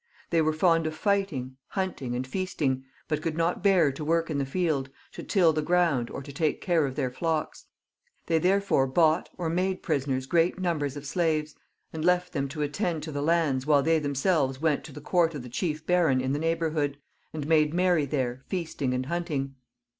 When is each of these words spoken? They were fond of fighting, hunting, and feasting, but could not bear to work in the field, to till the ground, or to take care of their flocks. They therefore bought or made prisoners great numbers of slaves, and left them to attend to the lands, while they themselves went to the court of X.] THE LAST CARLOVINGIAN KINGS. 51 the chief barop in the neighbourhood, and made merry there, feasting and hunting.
They 0.31 0.41
were 0.41 0.51
fond 0.51 0.87
of 0.87 0.95
fighting, 0.95 1.57
hunting, 1.67 2.15
and 2.15 2.25
feasting, 2.25 2.85
but 3.07 3.21
could 3.21 3.37
not 3.37 3.61
bear 3.61 3.91
to 3.91 4.03
work 4.03 4.31
in 4.31 4.39
the 4.39 4.47
field, 4.47 4.89
to 5.11 5.21
till 5.21 5.53
the 5.53 5.61
ground, 5.61 6.09
or 6.09 6.23
to 6.23 6.33
take 6.33 6.59
care 6.59 6.87
of 6.87 6.95
their 6.95 7.11
flocks. 7.11 7.67
They 8.25 8.39
therefore 8.39 8.87
bought 8.87 9.29
or 9.37 9.47
made 9.47 9.83
prisoners 9.83 10.25
great 10.25 10.57
numbers 10.59 10.97
of 10.97 11.05
slaves, 11.05 11.53
and 11.93 12.03
left 12.03 12.33
them 12.33 12.47
to 12.47 12.63
attend 12.63 13.03
to 13.03 13.11
the 13.11 13.21
lands, 13.21 13.67
while 13.67 13.83
they 13.83 13.99
themselves 13.99 14.59
went 14.59 14.83
to 14.85 14.91
the 14.91 15.01
court 15.01 15.35
of 15.35 15.45
X.] 15.45 15.59
THE 15.59 15.67
LAST 15.73 15.85
CARLOVINGIAN 15.85 16.19
KINGS. 16.19 16.29
51 16.31 16.31
the 16.31 16.31
chief 16.31 16.33
barop 16.33 16.33
in 16.33 16.33
the 16.33 16.47
neighbourhood, 16.79 16.97
and 17.31 17.47
made 17.47 17.73
merry 17.75 18.05
there, 18.05 18.41
feasting 18.47 18.95
and 18.95 19.05
hunting. 19.05 19.53